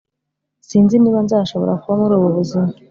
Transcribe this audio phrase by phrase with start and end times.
[0.67, 2.69] sinzi niba nzashobora kuba muri ubu buzima